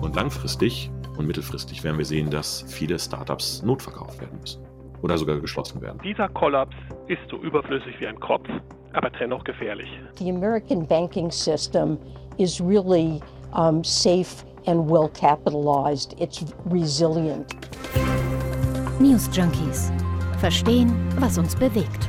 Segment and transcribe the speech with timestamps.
[0.00, 4.62] Und langfristig und mittelfristig werden wir sehen, dass viele Startups notverkauft werden müssen
[5.02, 6.00] oder sogar geschlossen werden.
[6.02, 6.74] Dieser Kollaps
[7.08, 8.48] ist so überflüssig wie ein Kropf,
[8.92, 9.88] aber dennoch gefährlich.
[10.18, 11.98] The American banking system
[12.38, 13.20] is really
[13.54, 16.14] um, safe and well capitalized.
[16.18, 17.54] It's resilient.
[18.98, 19.92] News Junkies.
[20.38, 22.08] Verstehen, was uns bewegt.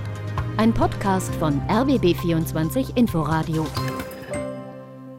[0.58, 3.66] Ein Podcast von RBB24 Inforadio.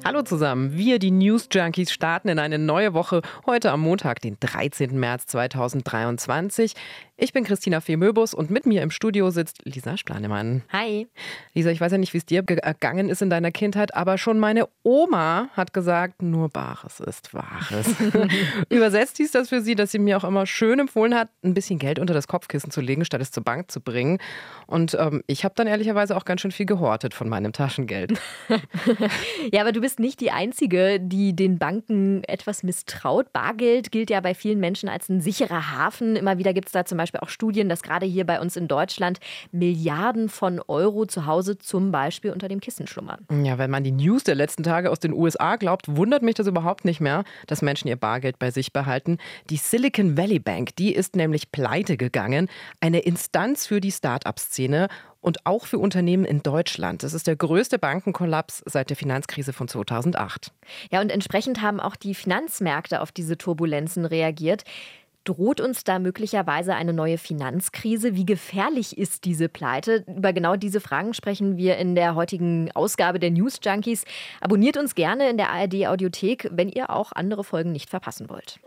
[0.04, 4.36] Hallo zusammen, wir die News Junkies starten in eine neue Woche heute am Montag, den
[4.40, 4.98] 13.
[4.98, 6.74] März 2023.
[7.22, 10.62] Ich bin Christina Fehmöbus und mit mir im Studio sitzt Lisa Splanemann.
[10.72, 11.06] Hi.
[11.54, 14.40] Lisa, ich weiß ja nicht, wie es dir ergangen ist in deiner Kindheit, aber schon
[14.40, 17.94] meine Oma hat gesagt, nur Bares ist Wahres.
[18.70, 21.78] Übersetzt hieß das für sie, dass sie mir auch immer schön empfohlen hat, ein bisschen
[21.78, 24.18] Geld unter das Kopfkissen zu legen, statt es zur Bank zu bringen.
[24.66, 28.18] Und ähm, ich habe dann ehrlicherweise auch ganz schön viel gehortet von meinem Taschengeld.
[29.52, 33.32] ja, aber du bist nicht die Einzige, die den Banken etwas misstraut.
[33.32, 36.16] Bargeld gilt ja bei vielen Menschen als ein sicherer Hafen.
[36.16, 38.68] Immer wieder gibt es da zum Beispiel auch Studien, dass gerade hier bei uns in
[38.68, 39.18] Deutschland
[39.50, 43.26] Milliarden von Euro zu Hause zum Beispiel unter dem Kissen schlummern.
[43.44, 46.46] Ja, wenn man die News der letzten Tage aus den USA glaubt, wundert mich das
[46.46, 49.18] überhaupt nicht mehr, dass Menschen ihr Bargeld bei sich behalten.
[49.50, 52.48] Die Silicon Valley Bank, die ist nämlich pleite gegangen.
[52.80, 54.88] Eine Instanz für die Start-up-Szene
[55.22, 57.02] und auch für Unternehmen in Deutschland.
[57.02, 60.52] Das ist der größte Bankenkollaps seit der Finanzkrise von 2008.
[60.90, 64.64] Ja, und entsprechend haben auch die Finanzmärkte auf diese Turbulenzen reagiert.
[65.24, 68.16] Droht uns da möglicherweise eine neue Finanzkrise?
[68.16, 70.04] Wie gefährlich ist diese Pleite?
[70.08, 74.04] Über genau diese Fragen sprechen wir in der heutigen Ausgabe der News Junkies.
[74.40, 78.58] Abonniert uns gerne in der ARD Audiothek, wenn ihr auch andere Folgen nicht verpassen wollt.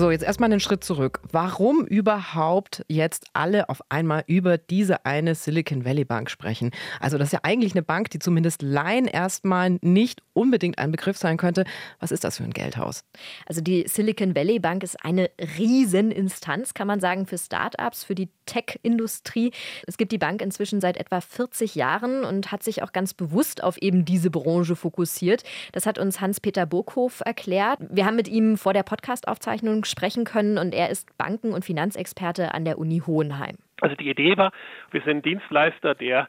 [0.00, 1.20] So, jetzt erstmal einen Schritt zurück.
[1.30, 6.70] Warum überhaupt jetzt alle auf einmal über diese eine Silicon Valley Bank sprechen?
[7.00, 11.18] Also, das ist ja eigentlich eine Bank, die zumindest Laien erstmal nicht unbedingt ein Begriff
[11.18, 11.64] sein könnte.
[11.98, 13.04] Was ist das für ein Geldhaus?
[13.44, 18.30] Also, die Silicon Valley Bank ist eine Rieseninstanz, kann man sagen, für Startups, für die
[18.46, 19.52] Tech-Industrie.
[19.86, 23.62] Es gibt die Bank inzwischen seit etwa 40 Jahren und hat sich auch ganz bewusst
[23.62, 25.44] auf eben diese Branche fokussiert.
[25.72, 27.80] Das hat uns Hans-Peter Burghof erklärt.
[27.90, 32.54] Wir haben mit ihm vor der Podcast-Aufzeichnung sprechen können und er ist Banken- und Finanzexperte
[32.54, 33.56] an der Uni Hohenheim.
[33.80, 34.52] Also die Idee war,
[34.90, 36.28] wir sind Dienstleister, der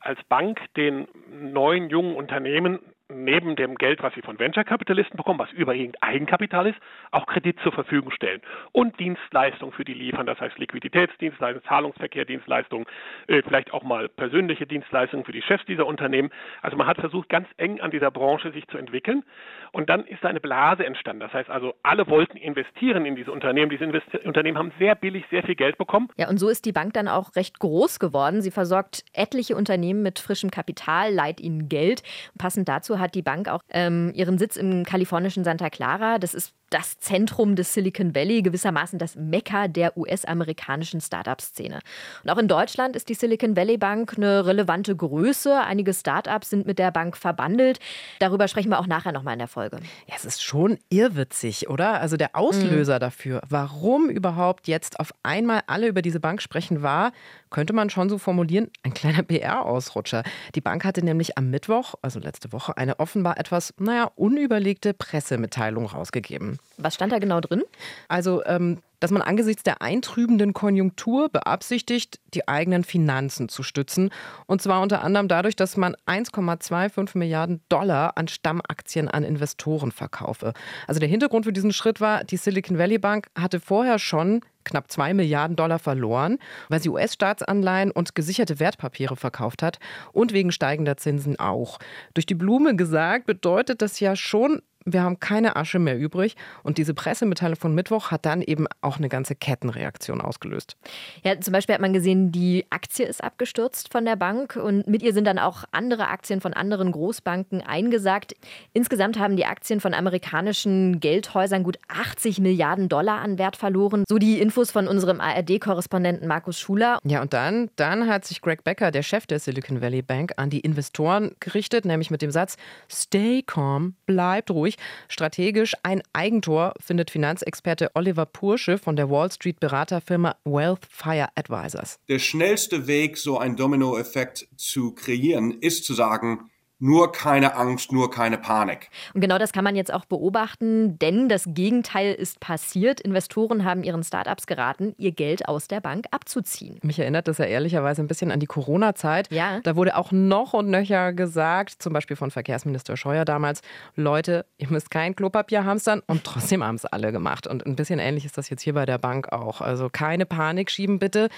[0.00, 2.80] als Bank den neuen jungen Unternehmen
[3.12, 6.78] neben dem Geld, was sie von Venture-Kapitalisten bekommen, was überwiegend Eigenkapital ist,
[7.10, 8.40] auch Kredit zur Verfügung stellen
[8.72, 12.86] und Dienstleistungen für die liefern, das heißt Liquiditätsdienstleistungen, Zahlungsverkehr, Dienstleistungen,
[13.26, 16.30] äh, vielleicht auch mal persönliche Dienstleistungen für die Chefs dieser Unternehmen.
[16.60, 19.24] Also man hat versucht, ganz eng an dieser Branche sich zu entwickeln
[19.72, 21.20] und dann ist da eine Blase entstanden.
[21.20, 23.70] Das heißt also, alle wollten investieren in diese Unternehmen.
[23.70, 26.08] Diese Investi Unternehmen haben sehr billig sehr viel Geld bekommen.
[26.16, 28.42] Ja, und so ist die Bank dann auch recht groß geworden.
[28.42, 32.02] Sie versorgt etliche Unternehmen mit frischem Kapital, leiht ihnen Geld.
[32.38, 36.18] Passend dazu hat die Bank auch ähm, ihren Sitz im kalifornischen Santa Clara.
[36.18, 41.80] Das ist das Zentrum des Silicon Valley, gewissermaßen das Mekka der US-amerikanischen Startup-Szene.
[42.24, 45.60] Und auch in Deutschland ist die Silicon Valley Bank eine relevante Größe.
[45.60, 47.78] Einige Startups sind mit der Bank verbandelt.
[48.20, 49.78] Darüber sprechen wir auch nachher nochmal in der Folge.
[50.06, 52.00] Ja, es ist schon irrwitzig, oder?
[52.00, 53.00] Also der Auslöser mhm.
[53.00, 57.12] dafür, warum überhaupt jetzt auf einmal alle über diese Bank sprechen, war,
[57.50, 60.22] könnte man schon so formulieren, ein kleiner PR-Ausrutscher.
[60.54, 65.86] Die Bank hatte nämlich am Mittwoch, also letzte Woche, eine offenbar etwas, naja, unüberlegte Pressemitteilung
[65.86, 66.58] rausgegeben.
[66.78, 67.62] Was stand da genau drin?
[68.08, 74.10] Also, ähm, dass man angesichts der eintrübenden Konjunktur beabsichtigt, die eigenen Finanzen zu stützen.
[74.46, 80.52] Und zwar unter anderem dadurch, dass man 1,25 Milliarden Dollar an Stammaktien an Investoren verkaufe.
[80.86, 84.90] Also der Hintergrund für diesen Schritt war, die Silicon Valley Bank hatte vorher schon knapp
[84.90, 89.80] 2 Milliarden Dollar verloren, weil sie US-Staatsanleihen und gesicherte Wertpapiere verkauft hat
[90.12, 91.80] und wegen steigender Zinsen auch.
[92.14, 96.36] Durch die Blume gesagt bedeutet das ja schon wir haben keine Asche mehr übrig.
[96.62, 100.76] Und diese Pressemitteilung von Mittwoch hat dann eben auch eine ganze Kettenreaktion ausgelöst.
[101.24, 105.02] Ja, zum Beispiel hat man gesehen, die Aktie ist abgestürzt von der Bank und mit
[105.02, 108.34] ihr sind dann auch andere Aktien von anderen Großbanken eingesagt.
[108.72, 114.04] Insgesamt haben die Aktien von amerikanischen Geldhäusern gut 80 Milliarden Dollar an Wert verloren.
[114.08, 116.98] So die Infos von unserem ARD-Korrespondenten Markus Schuler.
[117.04, 120.50] Ja, und dann, dann hat sich Greg Becker, der Chef der Silicon Valley Bank, an
[120.50, 122.56] die Investoren gerichtet, nämlich mit dem Satz:
[122.90, 124.76] Stay calm, bleibt ruhig durch.
[125.08, 131.98] Strategisch ein Eigentor findet Finanzexperte Oliver Pursche von der Wall Street Beraterfirma Wealth Fire Advisors.
[132.08, 136.50] Der schnellste Weg, so einen Dominoeffekt zu kreieren, ist zu sagen,
[136.82, 138.90] nur keine Angst, nur keine Panik.
[139.14, 143.00] Und genau das kann man jetzt auch beobachten, denn das Gegenteil ist passiert.
[143.00, 146.80] Investoren haben ihren Startups geraten, ihr Geld aus der Bank abzuziehen.
[146.82, 149.30] Mich erinnert das ja ehrlicherweise ein bisschen an die Corona-Zeit.
[149.30, 149.60] Ja.
[149.62, 153.62] Da wurde auch noch und nöcher gesagt, zum Beispiel von Verkehrsminister Scheuer damals,
[153.94, 157.46] Leute, ihr müsst kein Klopapier hamstern und trotzdem haben es alle gemacht.
[157.46, 159.60] Und ein bisschen ähnlich ist das jetzt hier bei der Bank auch.
[159.60, 161.28] Also keine Panik schieben bitte.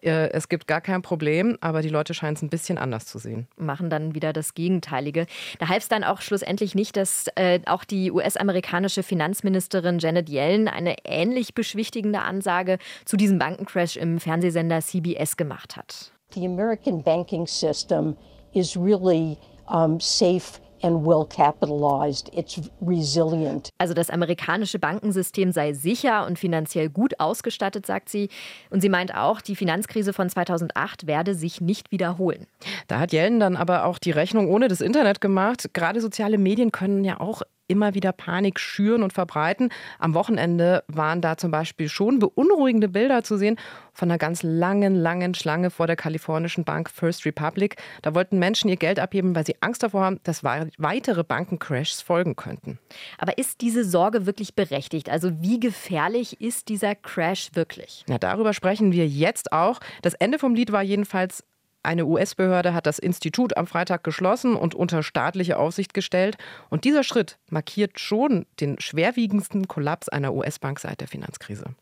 [0.00, 3.18] Äh, es gibt gar kein Problem, aber die Leute scheinen es ein bisschen anders zu
[3.18, 3.48] sehen.
[3.56, 4.91] Machen dann wieder das Gegenteil.
[4.92, 5.26] Gegenteilige.
[5.58, 10.68] Da half es dann auch schlussendlich nicht, dass äh, auch die US-amerikanische Finanzministerin Janet Yellen
[10.68, 16.12] eine ähnlich beschwichtigende Ansage zu diesem Bankencrash im Fernsehsender CBS gemacht hat.
[16.34, 18.16] The American banking system
[18.54, 19.36] is really
[19.68, 22.30] um, safe and well capitalized.
[22.34, 23.70] It's resilient.
[23.78, 28.28] Also das amerikanische Bankensystem sei sicher und finanziell gut ausgestattet, sagt sie.
[28.70, 32.46] Und sie meint auch, die Finanzkrise von 2008 werde sich nicht wiederholen.
[32.88, 35.72] Da hat Yellen dann aber auch die Rechnung ohne das Internet gemacht.
[35.72, 39.70] Gerade soziale Medien können ja auch immer wieder Panik schüren und verbreiten.
[39.98, 43.58] Am Wochenende waren da zum Beispiel schon beunruhigende Bilder zu sehen
[43.92, 47.76] von einer ganz langen, langen Schlange vor der kalifornischen Bank First Republic.
[48.02, 52.36] Da wollten Menschen ihr Geld abheben, weil sie Angst davor haben, dass weitere Bankencrashs folgen
[52.36, 52.78] könnten.
[53.18, 55.10] Aber ist diese Sorge wirklich berechtigt?
[55.10, 58.04] Also wie gefährlich ist dieser Crash wirklich?
[58.08, 59.80] Na, darüber sprechen wir jetzt auch.
[60.02, 61.44] Das Ende vom Lied war jedenfalls
[61.82, 66.36] eine US-Behörde hat das Institut am Freitag geschlossen und unter staatliche Aufsicht gestellt.
[66.70, 71.74] Und dieser Schritt markiert schon den schwerwiegendsten Kollaps einer US-Bank seit der Finanzkrise.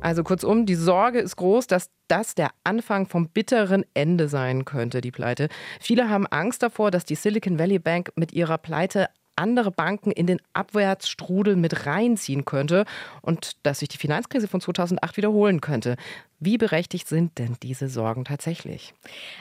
[0.00, 5.00] Also kurzum, die Sorge ist groß, dass das der Anfang vom bitteren Ende sein könnte,
[5.00, 5.48] die Pleite.
[5.80, 10.26] Viele haben Angst davor, dass die Silicon Valley Bank mit ihrer Pleite andere Banken in
[10.26, 12.84] den Abwärtsstrudel mit reinziehen könnte
[13.22, 15.96] und dass sich die Finanzkrise von 2008 wiederholen könnte.
[16.44, 18.92] Wie berechtigt sind denn diese Sorgen tatsächlich?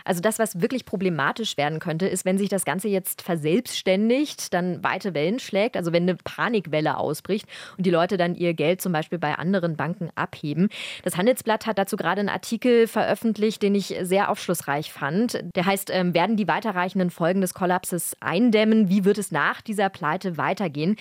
[0.06, 4.84] Also das, was wirklich problematisch werden könnte, ist, wenn sich das Ganze jetzt verselbstständigt, dann
[4.84, 7.46] weite Wellen schlägt, also wenn eine Panikwelle ausbricht
[7.78, 10.70] und die Leute dann ihr Geld zum Beispiel bei anderen Banken abheben.
[11.04, 15.44] Das Handelsblatt hat dazu gerade einen Artikel veröffentlicht, den ich sehr aufschlussreich fand.
[15.56, 18.90] Der heißt, ähm, werden die weiterreichenden Folgen des Kollapses eindämmen?
[18.90, 20.96] Wie wird es nach dieser Pleite weitergehen?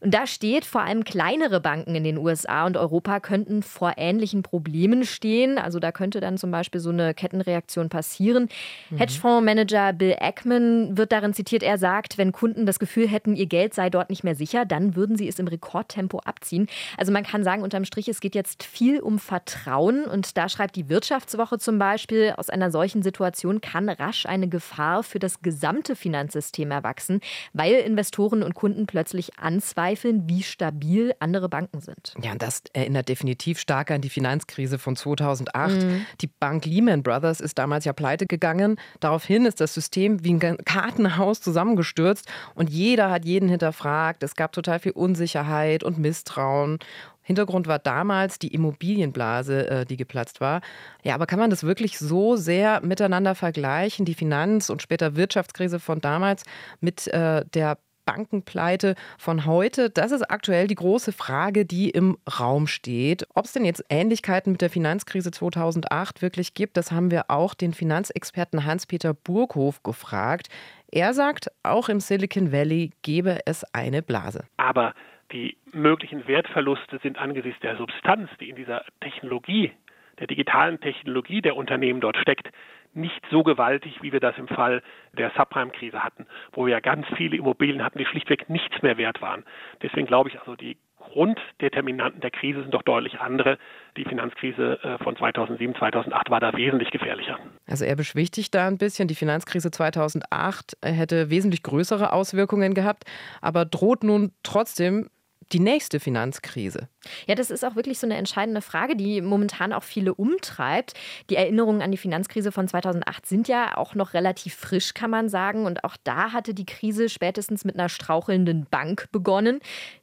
[0.00, 4.42] Und da steht, vor allem kleinere Banken in den USA und Europa könnten vor ähnlichen
[4.42, 5.56] Problemen stehen.
[5.56, 8.50] Also da könnte dann zum Beispiel so eine Kettenreaktion passieren.
[8.90, 8.98] Mhm.
[8.98, 13.72] Hedgefondsmanager Bill Ackman wird darin zitiert, er sagt, wenn Kunden das Gefühl hätten, ihr Geld
[13.72, 16.68] sei dort nicht mehr sicher, dann würden sie es im Rekordtempo abziehen.
[16.98, 20.04] Also man kann sagen, unterm Strich, es geht jetzt viel um Vertrauen.
[20.04, 25.02] Und da schreibt die Wirtschaftswoche zum Beispiel, aus einer solchen Situation kann rasch eine Gefahr
[25.02, 27.20] für das gesamte Finanzsystem erwachsen,
[27.54, 32.14] weil Investoren und Kunden plötzlich anzweifeln, bezweifeln, wie stabil andere Banken sind.
[32.22, 35.82] Ja, und das erinnert definitiv stark an die Finanzkrise von 2008.
[35.82, 36.06] Mhm.
[36.20, 38.78] Die Bank Lehman Brothers ist damals ja pleite gegangen.
[39.00, 44.22] Daraufhin ist das System wie ein Kartenhaus zusammengestürzt und jeder hat jeden hinterfragt.
[44.22, 46.78] Es gab total viel Unsicherheit und Misstrauen.
[47.22, 50.60] Hintergrund war damals die Immobilienblase, äh, die geplatzt war.
[51.02, 55.80] Ja, aber kann man das wirklich so sehr miteinander vergleichen, die Finanz- und später Wirtschaftskrise
[55.80, 56.44] von damals
[56.80, 59.90] mit äh, der Bankenpleite von heute?
[59.90, 63.26] Das ist aktuell die große Frage, die im Raum steht.
[63.34, 67.52] Ob es denn jetzt Ähnlichkeiten mit der Finanzkrise 2008 wirklich gibt, das haben wir auch
[67.52, 70.48] den Finanzexperten Hans-Peter Burghof gefragt.
[70.90, 74.44] Er sagt, auch im Silicon Valley gebe es eine Blase.
[74.56, 74.94] Aber
[75.32, 79.72] die möglichen Wertverluste sind angesichts der Substanz, die in dieser Technologie,
[80.20, 82.48] der digitalen Technologie der Unternehmen dort steckt,
[82.96, 84.82] nicht so gewaltig, wie wir das im Fall
[85.12, 89.22] der Subprime-Krise hatten, wo wir ja ganz viele Immobilien hatten, die schlichtweg nichts mehr wert
[89.22, 89.44] waren.
[89.82, 93.58] Deswegen glaube ich also, die Grunddeterminanten der Krise sind doch deutlich andere.
[93.96, 97.38] Die Finanzkrise äh, von 2007, 2008 war da wesentlich gefährlicher.
[97.66, 103.04] Also er beschwichtigt da ein bisschen, die Finanzkrise 2008 hätte wesentlich größere Auswirkungen gehabt,
[103.40, 105.08] aber droht nun trotzdem
[105.52, 106.88] die nächste Finanzkrise?
[107.26, 110.94] Ja, das ist auch wirklich so eine entscheidende Frage, die momentan auch viele umtreibt.
[111.30, 115.28] Die Erinnerungen an die Finanzkrise von 2008 sind ja auch noch relativ frisch, kann man
[115.28, 115.64] sagen.
[115.64, 119.60] Und auch da hatte die Krise spätestens mit einer strauchelnden Bank begonnen.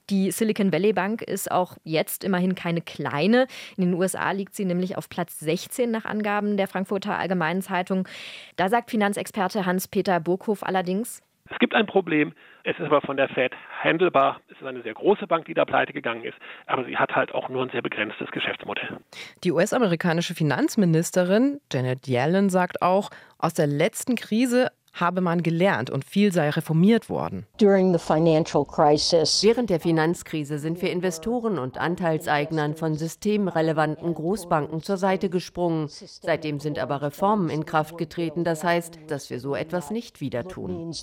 [0.09, 3.47] Die Silicon Valley Bank ist auch jetzt immerhin keine kleine.
[3.77, 8.07] In den USA liegt sie nämlich auf Platz 16 nach Angaben der Frankfurter Allgemeinen Zeitung.
[8.55, 13.27] Da sagt Finanzexperte Hans-Peter Burghof allerdings, es gibt ein Problem, es ist aber von der
[13.29, 14.39] Fed handelbar.
[14.49, 17.33] Es ist eine sehr große Bank, die da pleite gegangen ist, aber sie hat halt
[17.33, 18.97] auch nur ein sehr begrenztes Geschäftsmodell.
[19.43, 26.05] Die US-amerikanische Finanzministerin Janet Yellen sagt auch, aus der letzten Krise habe man gelernt und
[26.05, 27.45] viel sei reformiert worden.
[27.59, 35.87] Während der Finanzkrise sind wir Investoren und Anteilseignern von systemrelevanten Großbanken zur Seite gesprungen.
[35.89, 38.43] Seitdem sind aber Reformen in Kraft getreten.
[38.43, 40.93] Das heißt, dass wir so etwas nicht wieder tun.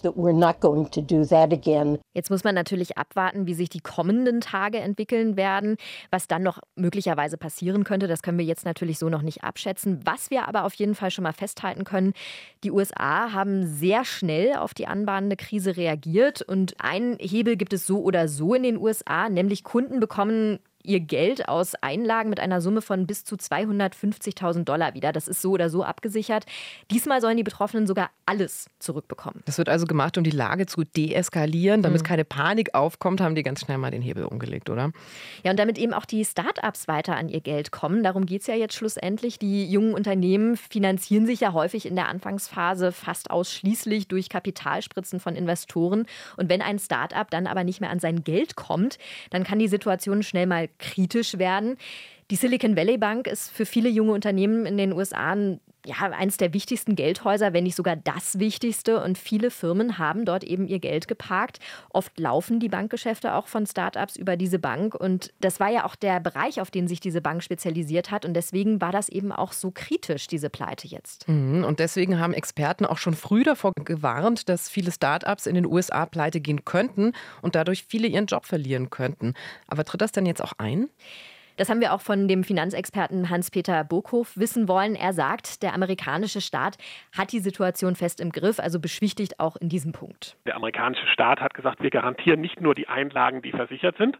[2.14, 5.76] Jetzt muss man natürlich abwarten, wie sich die kommenden Tage entwickeln werden.
[6.10, 10.00] Was dann noch möglicherweise passieren könnte, das können wir jetzt natürlich so noch nicht abschätzen.
[10.04, 12.12] Was wir aber auf jeden Fall schon mal festhalten können,
[12.62, 16.42] die USA haben sehr schnell auf die anbahnende Krise reagiert.
[16.42, 21.00] Und einen Hebel gibt es so oder so in den USA, nämlich Kunden bekommen ihr
[21.00, 25.12] Geld aus Einlagen mit einer Summe von bis zu 250.000 Dollar wieder.
[25.12, 26.46] Das ist so oder so abgesichert.
[26.90, 29.42] Diesmal sollen die Betroffenen sogar alles zurückbekommen.
[29.44, 31.82] Das wird also gemacht, um die Lage zu deeskalieren.
[31.82, 32.06] Damit mhm.
[32.06, 34.92] keine Panik aufkommt, haben die ganz schnell mal den Hebel umgelegt, oder?
[35.44, 38.02] Ja, und damit eben auch die Start-ups weiter an ihr Geld kommen.
[38.02, 39.38] Darum geht es ja jetzt schlussendlich.
[39.38, 45.36] Die jungen Unternehmen finanzieren sich ja häufig in der Anfangsphase fast ausschließlich durch Kapitalspritzen von
[45.36, 46.06] Investoren.
[46.36, 48.98] Und wenn ein Start-up dann aber nicht mehr an sein Geld kommt,
[49.30, 51.76] dann kann die Situation schnell mal kritisch werden.
[52.30, 56.36] Die Silicon Valley Bank ist für viele junge Unternehmen in den USA ein ja, eines
[56.36, 59.02] der wichtigsten Geldhäuser, wenn nicht sogar das wichtigste.
[59.02, 61.58] Und viele Firmen haben dort eben ihr Geld geparkt.
[61.90, 64.94] Oft laufen die Bankgeschäfte auch von Startups über diese Bank.
[64.94, 68.24] Und das war ja auch der Bereich, auf den sich diese Bank spezialisiert hat.
[68.24, 71.28] Und deswegen war das eben auch so kritisch, diese Pleite jetzt.
[71.28, 71.64] Mhm.
[71.64, 76.06] Und deswegen haben Experten auch schon früh davor gewarnt, dass viele Startups in den USA
[76.06, 79.34] pleite gehen könnten und dadurch viele ihren Job verlieren könnten.
[79.66, 80.88] Aber tritt das denn jetzt auch ein?
[81.60, 84.94] Das haben wir auch von dem Finanzexperten Hans-Peter Burghof wissen wollen.
[84.94, 86.78] Er sagt, der amerikanische Staat
[87.14, 90.38] hat die Situation fest im Griff, also beschwichtigt auch in diesem Punkt.
[90.46, 94.16] Der amerikanische Staat hat gesagt, wir garantieren nicht nur die Einlagen, die versichert sind,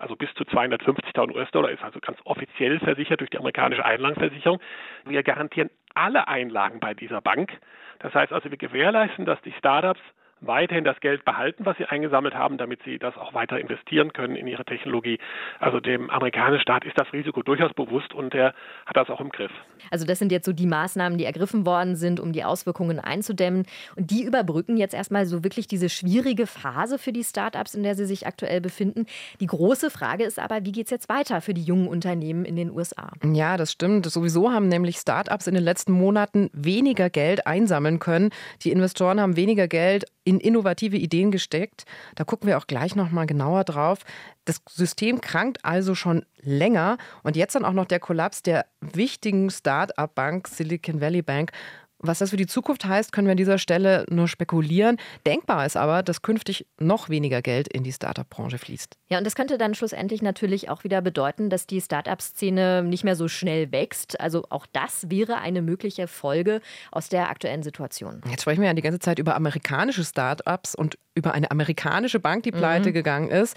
[0.00, 4.58] also bis zu 250.000 US-Dollar ist also ganz offiziell versichert durch die amerikanische Einlagenversicherung.
[5.04, 7.52] Wir garantieren alle Einlagen bei dieser Bank.
[8.00, 10.00] Das heißt also, wir gewährleisten, dass die Startups
[10.40, 14.36] weiterhin das Geld behalten, was sie eingesammelt haben, damit sie das auch weiter investieren können
[14.36, 15.18] in ihre Technologie.
[15.58, 18.54] Also dem amerikanischen Staat ist das Risiko durchaus bewusst und er
[18.86, 19.52] hat das auch im Griff.
[19.90, 23.66] Also das sind jetzt so die Maßnahmen, die ergriffen worden sind, um die Auswirkungen einzudämmen.
[23.96, 27.94] Und die überbrücken jetzt erstmal so wirklich diese schwierige Phase für die Startups, in der
[27.94, 29.06] sie sich aktuell befinden.
[29.40, 32.56] Die große Frage ist aber, wie geht es jetzt weiter für die jungen Unternehmen in
[32.56, 33.10] den USA?
[33.24, 34.06] Ja, das stimmt.
[34.06, 38.30] Sowieso haben nämlich Startups in den letzten Monaten weniger Geld einsammeln können.
[38.62, 41.84] Die Investoren haben weniger Geld in innovative Ideen gesteckt.
[42.14, 43.98] Da gucken wir auch gleich noch mal genauer drauf.
[44.44, 49.50] Das System krankt also schon länger und jetzt dann auch noch der Kollaps der wichtigen
[49.50, 51.50] Start-up-Bank Silicon Valley Bank
[52.00, 54.96] was das für die Zukunft heißt, können wir an dieser Stelle nur spekulieren.
[55.26, 58.96] Denkbar ist aber, dass künftig noch weniger Geld in die Startup-Branche fließt.
[59.08, 63.16] Ja, und das könnte dann schlussendlich natürlich auch wieder bedeuten, dass die Startup-Szene nicht mehr
[63.16, 64.20] so schnell wächst.
[64.20, 68.22] Also auch das wäre eine mögliche Folge aus der aktuellen Situation.
[68.30, 72.44] Jetzt sprechen wir ja die ganze Zeit über amerikanische Startups und über eine amerikanische Bank,
[72.44, 72.94] die pleite mhm.
[72.94, 73.56] gegangen ist.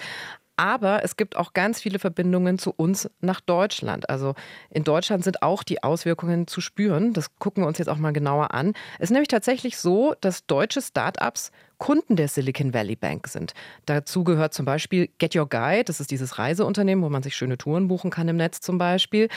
[0.56, 4.10] Aber es gibt auch ganz viele Verbindungen zu uns nach Deutschland.
[4.10, 4.36] Also
[4.70, 7.14] in Deutschland sind auch die Auswirkungen zu spüren.
[7.14, 8.74] Das gucken wir uns jetzt auch mal genauer an.
[9.00, 11.52] Es ist nämlich tatsächlich so, dass deutsche Startups
[11.84, 13.54] Kunden der Silicon Valley Bank sind.
[13.86, 15.84] Dazu gehört zum Beispiel Get Your Guide.
[15.84, 19.28] Das ist dieses Reiseunternehmen, wo man sich schöne Touren buchen kann im Netz zum Beispiel.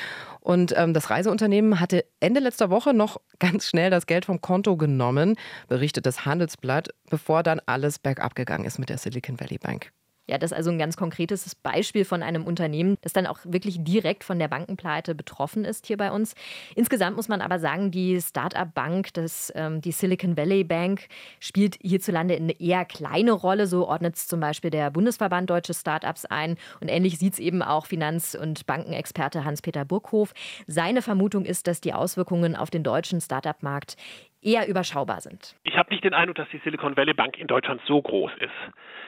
[0.40, 4.76] Und ähm, das Reiseunternehmen hatte Ende letzter Woche noch ganz schnell das Geld vom Konto
[4.76, 5.34] genommen,
[5.66, 9.90] berichtet das Handelsblatt, bevor dann alles bergab gegangen ist mit der Silicon Valley Bank.
[10.28, 13.78] Ja, das ist also ein ganz konkretes Beispiel von einem Unternehmen, das dann auch wirklich
[13.84, 16.34] direkt von der Bankenpleite betroffen ist hier bei uns.
[16.74, 19.10] Insgesamt muss man aber sagen, die Start-up-Bank,
[19.54, 21.06] ähm, die Silicon Valley Bank,
[21.38, 23.68] spielt hierzulande eine eher kleine Rolle.
[23.68, 26.56] So ordnet es zum Beispiel der Bundesverband Deutsche Start-ups ein.
[26.80, 30.34] Und ähnlich sieht es eben auch Finanz- und Bankenexperte Hans-Peter Burghof.
[30.66, 33.96] Seine Vermutung ist, dass die Auswirkungen auf den deutschen Start-up-Markt
[34.46, 35.56] eher überschaubar sind.
[35.64, 38.50] Ich habe nicht den Eindruck, dass die Silicon Valley Bank in Deutschland so groß ist.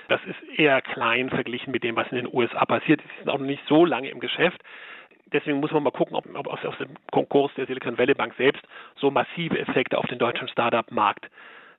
[0.08, 3.00] Das ist eher klein verglichen mit dem, was in den USA passiert.
[3.00, 4.60] Sie sind auch noch nicht so lange im Geschäft.
[5.32, 8.34] Deswegen muss man mal gucken, ob, ob aus, aus dem Konkurs der Silicon Valley Bank
[8.36, 8.62] selbst
[8.96, 11.30] so massive Effekte auf den deutschen Startup-Markt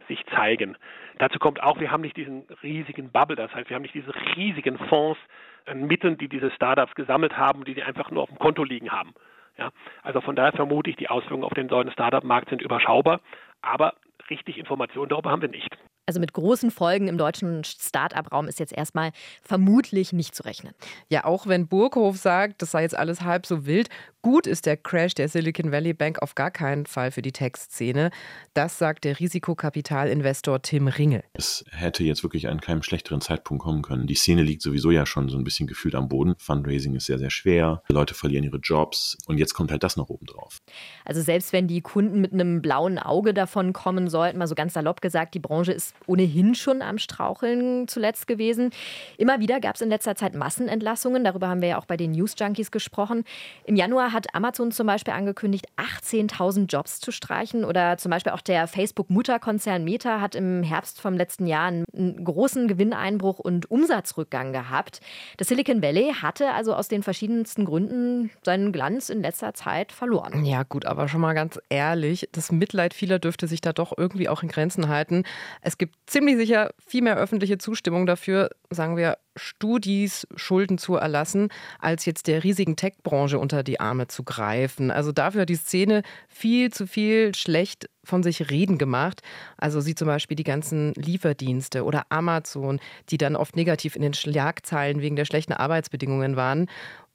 [0.07, 0.77] sich zeigen.
[1.17, 4.13] Dazu kommt auch, wir haben nicht diesen riesigen Bubble, das heißt, wir haben nicht diese
[4.35, 5.19] riesigen Fonds
[5.65, 8.91] an Mitteln, die diese Startups gesammelt haben, die sie einfach nur auf dem Konto liegen
[8.91, 9.13] haben.
[9.59, 9.71] Ja,
[10.03, 13.19] also von daher vermute ich, die Auswirkungen auf den neuen Startup-Markt sind überschaubar,
[13.61, 13.95] aber
[14.29, 15.77] richtig Informationen darüber haben wir nicht.
[16.09, 19.11] Also mit großen Folgen im deutschen Start-up-Raum ist jetzt erstmal
[19.43, 20.73] vermutlich nicht zu rechnen.
[21.07, 23.89] Ja, auch wenn Burghof sagt, das sei jetzt alles halb so wild,
[24.23, 28.09] gut ist der Crash der Silicon Valley Bank auf gar keinen Fall für die Tech-Szene.
[28.55, 31.23] Das sagt der Risikokapitalinvestor Tim Ringel.
[31.33, 34.07] Es hätte jetzt wirklich an keinem schlechteren Zeitpunkt kommen können.
[34.07, 36.33] Die Szene liegt sowieso ja schon so ein bisschen gefühlt am Boden.
[36.39, 37.83] Fundraising ist sehr, sehr schwer.
[37.87, 40.57] Die Leute verlieren ihre Jobs und jetzt kommt halt das noch oben drauf.
[41.05, 44.73] Also selbst wenn die Kunden mit einem blauen Auge davon kommen sollten, mal so ganz
[44.73, 48.71] salopp gesagt, die Branche ist ohnehin schon am Straucheln zuletzt gewesen.
[49.17, 51.23] Immer wieder gab es in letzter Zeit Massenentlassungen.
[51.23, 53.23] Darüber haben wir ja auch bei den News Junkies gesprochen.
[53.65, 57.65] Im Januar hat Amazon zum Beispiel angekündigt, 18.000 Jobs zu streichen.
[57.65, 61.85] Oder zum Beispiel auch der Facebook-Mutterkonzern Meta hat im Herbst vom letzten Jahr einen
[62.23, 65.01] großen Gewinneinbruch und Umsatzrückgang gehabt.
[65.37, 70.45] Das Silicon Valley hatte also aus den verschiedensten Gründen seinen Glanz in letzter Zeit verloren.
[70.45, 74.29] Ja, gut, aber schon mal ganz ehrlich, das Mitleid vieler dürfte sich da doch irgendwie
[74.29, 75.23] auch in Grenzen halten.
[75.61, 81.49] Es gibt ziemlich sicher viel mehr öffentliche Zustimmung dafür, sagen wir, Studis Schulden zu erlassen,
[81.79, 84.91] als jetzt der riesigen Tech-Branche unter die Arme zu greifen.
[84.91, 89.21] Also dafür hat die Szene viel zu viel schlecht von sich reden gemacht.
[89.57, 92.79] Also sie zum Beispiel die ganzen Lieferdienste oder Amazon,
[93.09, 96.67] die dann oft negativ in den Schlagzeilen wegen der schlechten Arbeitsbedingungen waren.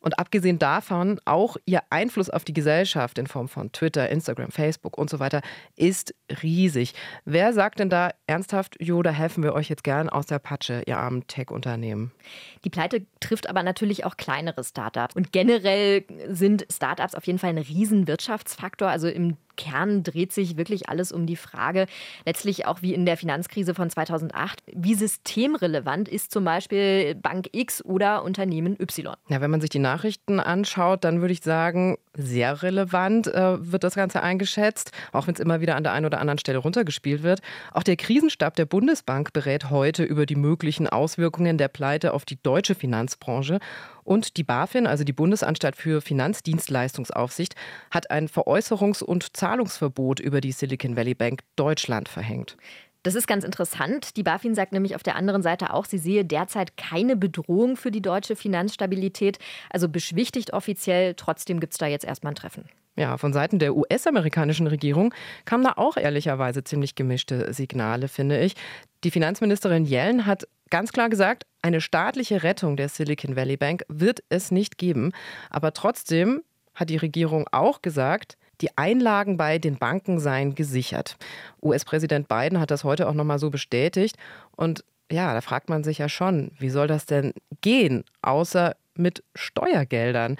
[0.05, 4.99] Und abgesehen davon, auch ihr Einfluss auf die Gesellschaft in Form von Twitter, Instagram, Facebook
[4.99, 5.41] und so weiter
[5.77, 6.93] ist riesig.
[7.25, 10.83] Wer sagt denn da ernsthaft, jo, da helfen wir euch jetzt gern aus der Patsche,
[10.85, 12.13] ihr armen Tech-Unternehmen?
[12.65, 15.17] Die Pleite trifft aber natürlich auch kleinere Startups.
[15.17, 18.89] Und generell sind Startups auf jeden Fall ein Riesenwirtschaftsfaktor.
[18.89, 21.87] Also im Kern dreht sich wirklich alles um die Frage,
[22.25, 27.85] letztlich auch wie in der Finanzkrise von 2008, wie systemrelevant ist zum Beispiel Bank X
[27.85, 29.15] oder Unternehmen Y?
[29.29, 33.85] Ja, wenn man sich die Nachrichten anschaut, dann würde ich sagen, sehr relevant äh, wird
[33.85, 37.23] das Ganze eingeschätzt, auch wenn es immer wieder an der einen oder anderen Stelle runtergespielt
[37.23, 37.41] wird.
[37.73, 42.41] Auch der Krisenstab der Bundesbank berät heute über die möglichen Auswirkungen der Pleite auf die
[42.43, 43.59] deutsche Finanzbranche.
[44.05, 47.55] Und die BaFin, also die Bundesanstalt für Finanzdienstleistungsaufsicht,
[47.91, 52.57] hat ein Veräußerungs- und Zahlungsverbot über die Silicon Valley Bank Deutschland verhängt.
[53.05, 54.17] Das ist ganz interessant.
[54.17, 57.91] Die BaFin sagt nämlich auf der anderen Seite auch, sie sehe derzeit keine Bedrohung für
[57.91, 59.39] die deutsche Finanzstabilität.
[59.69, 62.65] Also beschwichtigt offiziell, trotzdem gibt es da jetzt erstmal ein Treffen.
[62.97, 65.13] Ja, von Seiten der US-amerikanischen Regierung
[65.45, 68.55] kamen da auch ehrlicherweise ziemlich gemischte Signale, finde ich.
[69.03, 74.25] Die Finanzministerin Yellen hat ganz klar gesagt, eine staatliche Rettung der Silicon Valley Bank wird
[74.29, 75.13] es nicht geben.
[75.49, 76.43] Aber trotzdem
[76.75, 81.17] hat die Regierung auch gesagt, die Einlagen bei den Banken seien gesichert.
[81.63, 84.17] US-Präsident Biden hat das heute auch nochmal so bestätigt.
[84.57, 89.23] Und ja, da fragt man sich ja schon, wie soll das denn gehen, außer mit
[89.37, 90.39] Steuergeldern?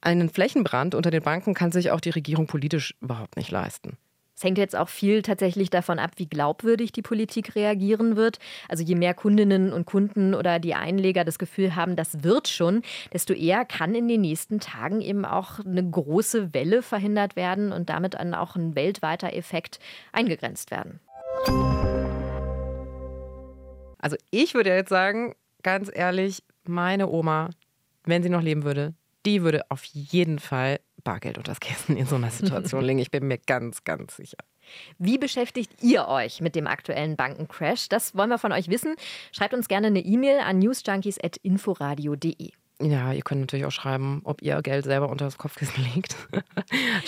[0.00, 3.98] Einen Flächenbrand unter den Banken kann sich auch die Regierung politisch überhaupt nicht leisten.
[4.34, 8.38] Es hängt jetzt auch viel tatsächlich davon ab, wie glaubwürdig die Politik reagieren wird.
[8.68, 12.82] Also je mehr Kundinnen und Kunden oder die Einleger das Gefühl haben, das wird schon,
[13.12, 17.90] desto eher kann in den nächsten Tagen eben auch eine große Welle verhindert werden und
[17.90, 19.78] damit dann auch ein weltweiter Effekt
[20.12, 21.00] eingegrenzt werden.
[23.98, 27.50] Also ich würde jetzt sagen, ganz ehrlich, meine Oma,
[28.04, 32.06] wenn sie noch leben würde, die würde auf jeden Fall Bargeld unter das Kissen in
[32.06, 32.98] so einer Situation legen.
[32.98, 34.38] Ich bin mir ganz, ganz sicher.
[34.98, 37.88] Wie beschäftigt ihr euch mit dem aktuellen Bankencrash?
[37.88, 38.94] Das wollen wir von euch wissen.
[39.32, 42.50] Schreibt uns gerne eine E-Mail an newsjunkies.inforadio.de.
[42.80, 46.16] Ja, ihr könnt natürlich auch schreiben, ob ihr Geld selber unter das Kopfkissen legt.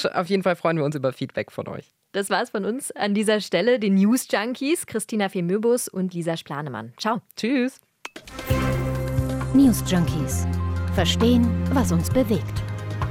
[0.15, 1.93] Auf jeden Fall freuen wir uns über Feedback von euch.
[2.13, 6.93] Das war's von uns an dieser Stelle, den News Junkies, Christina Femöbus und Lisa Splanemann.
[6.97, 7.23] Ciao.
[7.35, 7.81] Tschüss.
[9.53, 10.47] News Junkies.
[10.95, 12.63] Verstehen, was uns bewegt.